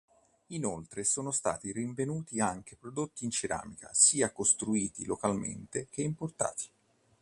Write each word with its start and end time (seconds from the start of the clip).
Inoltre 0.47 1.03
sono 1.03 1.29
stati 1.29 1.71
rinvenuti 1.71 2.39
anche 2.39 2.75
prodotti 2.75 3.23
in 3.23 3.29
ceramica 3.29 3.91
sia 3.93 4.31
costruiti 4.31 5.05
localmente 5.05 5.89
che 5.91 6.01
importati. 6.01 6.67